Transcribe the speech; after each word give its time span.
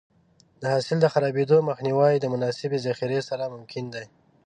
د 0.61 0.63
حاصل 0.73 0.97
د 1.01 1.05
خرابېدو 1.13 1.57
مخنیوی 1.69 2.13
د 2.19 2.25
مناسبې 2.33 2.77
ذخیرې 2.85 3.21
سره 3.29 3.43
ممکن 3.55 3.83
دی. 3.95 4.05